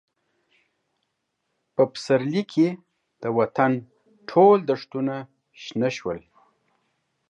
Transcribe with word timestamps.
په 1.75 1.83
پسرلي 1.91 2.43
کې 2.53 2.67
د 3.21 3.23
وطن 3.37 3.71
ټول 4.29 4.57
دښتونه 4.69 5.15
شنه 5.63 5.89
شول. 5.97 6.19